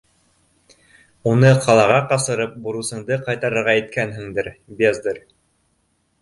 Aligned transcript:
Уны 1.33 1.51
ҡалаға 1.65 1.99
ҡасырып, 2.13 2.55
бурысыңды 2.63 3.19
ҡайтарырға 3.27 3.77
иткәнһеңдер, 3.83 4.51
бездарь! 4.83 5.23